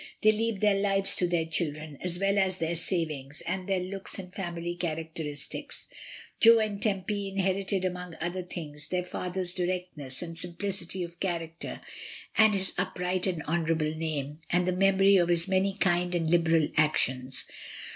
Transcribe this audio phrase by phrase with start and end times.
[0.23, 4.17] They leave their lives to their children, as well as their savings, and their looks
[4.17, 5.85] and family characteristics.
[6.39, 11.81] Jo and Tempy inherited among other things their father's directness and simplicity of character,
[12.35, 16.67] and his upright and honorable name, and the memory of his many kind and liberal
[16.77, 17.45] actions.